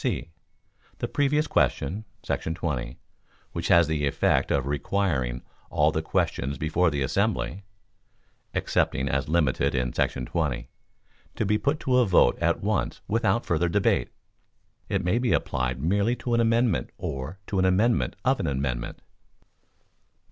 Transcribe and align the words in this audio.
(c) 0.03 0.31
The 0.97 1.07
previous 1.07 1.45
question[§ 1.45 2.05
20], 2.55 2.97
which 3.51 3.67
has 3.67 3.85
the 3.87 4.07
effect 4.07 4.49
of 4.49 4.65
requiring 4.65 5.43
all 5.69 5.91
the 5.91 6.01
questions 6.01 6.57
before 6.57 6.89
the 6.89 7.03
assembly 7.03 7.65
[excepting 8.51 9.07
as 9.07 9.29
limited 9.29 9.75
in§ 9.75 9.91
20] 10.25 10.69
to 11.35 11.45
be 11.45 11.57
put 11.59 11.79
to 11.81 12.03
vote 12.03 12.35
at 12.39 12.61
once 12.61 13.01
without 13.07 13.45
further 13.45 13.69
debate. 13.69 14.09
It 14.89 15.03
may 15.05 15.19
be 15.19 15.33
applied 15.33 15.79
merely 15.79 16.15
to 16.15 16.33
an 16.33 16.39
amendment 16.41 16.89
or 16.97 17.37
to 17.45 17.59
an 17.59 17.65
amendment 17.65 18.15
of 18.25 18.39
an 18.39 18.47
amendment. 18.47 19.03